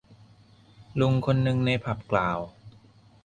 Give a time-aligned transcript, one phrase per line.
[0.99, 2.39] ลุงคนนึงในผับกล่าว